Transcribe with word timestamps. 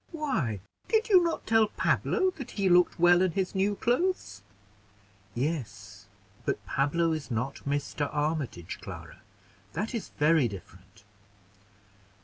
"Why, 0.09 0.61
did 0.87 1.09
you 1.09 1.23
not 1.23 1.45
tell 1.45 1.67
Pablo 1.67 2.31
that 2.31 2.49
he 2.57 2.69
looked 2.69 2.99
well 2.99 3.21
in 3.21 3.33
his 3.33 3.53
new 3.53 3.75
clothes?" 3.75 4.41
"Yes, 5.35 6.07
but 6.43 6.65
Pablo 6.65 7.11
is 7.11 7.29
not 7.29 7.57
Mr. 7.67 8.09
Armitage, 8.11 8.79
Clara. 8.81 9.21
That 9.73 9.93
is 9.93 10.09
very 10.17 10.47
different." 10.47 11.03